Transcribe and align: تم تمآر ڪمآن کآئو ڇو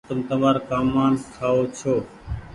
تم 0.09 0.19
تمآر 0.29 0.55
ڪمآن 0.67 1.13
کآئو 1.35 1.61
ڇو 1.77 1.93